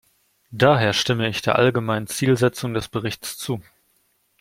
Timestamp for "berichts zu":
2.87-3.61